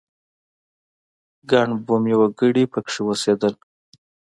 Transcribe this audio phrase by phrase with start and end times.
[1.49, 3.53] ګڼ بومي وګړي په کې اوسېدل.